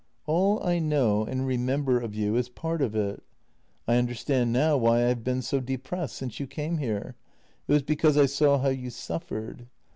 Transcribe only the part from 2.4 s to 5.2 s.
part of it. I understand now why I